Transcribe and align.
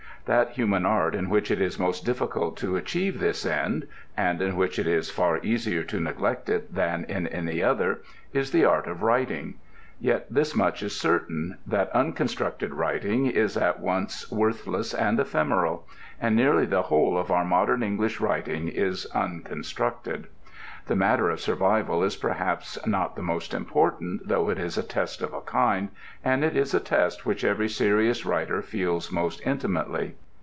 That 0.25 0.51
human 0.51 0.85
art 0.85 1.15
in 1.15 1.31
which 1.31 1.49
it 1.49 1.59
is 1.59 1.79
most 1.79 2.05
difficult 2.05 2.55
to 2.57 2.75
achieve 2.75 3.19
this 3.19 3.43
end 3.43 3.87
(and 4.15 4.39
in 4.39 4.55
which 4.55 4.77
it 4.77 4.85
is 4.85 5.09
far 5.09 5.39
easier 5.39 5.81
to 5.85 5.99
neglect 5.99 6.47
it 6.47 6.73
than 6.75 7.05
in 7.05 7.25
any 7.25 7.63
other) 7.63 8.01
is 8.31 8.51
the 8.51 8.63
art 8.63 8.85
of 8.87 9.01
writing. 9.01 9.55
Yet 9.99 10.27
this 10.31 10.55
much 10.55 10.83
is 10.83 10.95
certain, 10.95 11.57
that 11.65 11.91
unconstructed 11.91 12.71
writing 12.71 13.25
is 13.25 13.57
at 13.57 13.79
once 13.79 14.31
worthless 14.31 14.93
and 14.93 15.19
ephemeral: 15.19 15.87
and 16.21 16.35
nearly 16.35 16.67
the 16.67 16.83
whole 16.83 17.17
of 17.17 17.31
our 17.31 17.43
modern 17.43 17.81
English 17.81 18.19
writing 18.21 18.67
is 18.69 19.07
unconstructed. 19.15 20.27
The 20.87 20.95
matter 20.95 21.29
of 21.29 21.39
survival 21.39 22.03
is 22.03 22.15
perhaps 22.15 22.77
not 22.87 23.15
the 23.15 23.21
most 23.21 23.53
important, 23.53 24.27
though 24.27 24.49
it 24.49 24.57
is 24.57 24.77
a 24.79 24.83
test 24.83 25.21
of 25.21 25.31
a 25.31 25.39
kind, 25.41 25.89
and 26.23 26.43
it 26.43 26.57
is 26.57 26.73
a 26.73 26.79
test 26.79 27.23
which 27.23 27.43
every 27.43 27.69
serious 27.69 28.25
writer 28.25 28.63
feels 28.63 29.11
most 29.11 29.45
intimately. 29.45 30.15